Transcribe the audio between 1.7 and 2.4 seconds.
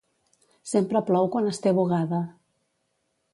bugada.